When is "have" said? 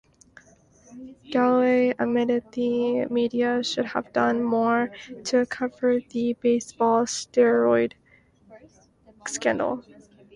3.85-4.11